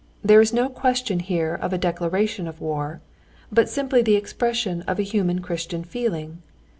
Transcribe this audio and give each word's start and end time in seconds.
There 0.23 0.41
is 0.41 0.51
no 0.51 0.67
question 0.67 1.19
here 1.19 1.53
of 1.53 1.73
a 1.73 1.77
declaration 1.77 2.47
of 2.47 2.59
war, 2.59 3.01
but 3.51 3.69
simply 3.69 4.01
the 4.01 4.15
expression 4.15 4.81
of 4.87 4.97
a 4.97 5.03
human 5.03 5.43
Christian 5.43 5.83
feeling. 5.83 6.41